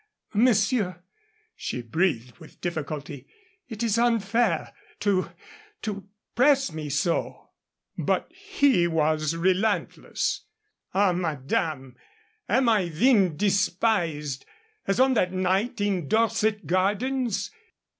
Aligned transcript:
"Monsieur," 0.33 1.03
she 1.55 1.83
breathed 1.83 2.39
with 2.39 2.59
difficulty, 2.59 3.27
"it 3.69 3.83
is 3.83 3.99
unfair 3.99 4.73
to 5.01 5.29
to 5.83 6.07
press 6.33 6.73
me 6.73 6.89
so." 6.89 7.51
But 7.99 8.27
he 8.33 8.87
was 8.87 9.35
relentless. 9.35 10.45
"Ah, 10.95 11.11
madame, 11.13 11.97
am 12.49 12.67
I 12.67 12.87
then 12.89 13.37
despised, 13.37 14.43
as 14.87 14.99
on 14.99 15.13
that 15.13 15.33
night 15.33 15.79
in 15.79 16.07
Dorset 16.07 16.65
Gardens? 16.65 17.51